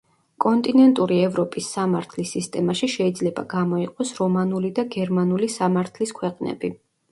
[0.43, 6.77] კონტინენტური ევროპის სამართლის სისტემაში შეიძლება გამოიყოს რომანული და გერმანული სამართლის ქვეყნები.